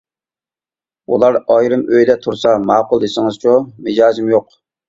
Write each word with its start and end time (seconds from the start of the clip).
ئۇلار 1.11 1.37
ئايرىم 1.55 1.83
ئۆيدە 1.91 2.17
تۇرسا، 2.25 2.57
ماقۇل 2.73 3.05
دېسىڭىزچۇ؟ 3.07 3.55
مىجەزىم 3.89 4.37
يوق. 4.37 4.53